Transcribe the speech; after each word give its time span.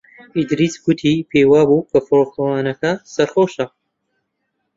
ئیدریس 0.37 0.75
گوتی 0.83 1.25
پێی 1.29 1.45
وا 1.51 1.61
بوو 1.67 1.87
کە 1.91 1.97
فڕۆکەوانەکە 2.07 2.91
سەرخۆشە. 3.13 3.65